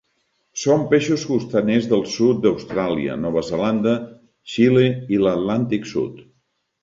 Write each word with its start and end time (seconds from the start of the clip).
Són 0.59 0.85
peixos 0.93 1.23
costaners 1.31 1.89
del 1.91 2.01
sud 2.13 2.39
d'Austràlia, 2.45 3.19
Nova 3.25 3.43
Zelanda, 3.51 3.93
Xile 4.55 4.89
i 5.17 5.23
l'Atlàntic 5.25 5.89
sud. 5.93 6.25